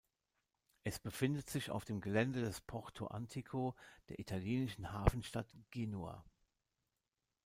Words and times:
Es 0.83 0.97
befindet 0.99 1.47
sich 1.47 1.69
auf 1.69 1.85
dem 1.85 2.01
Gelände 2.01 2.41
des 2.41 2.59
Porto 2.59 3.05
Antico 3.05 3.75
der 4.09 4.17
italienischen 4.17 4.91
Hafenstadt 4.91 5.55
Genua. 5.69 6.25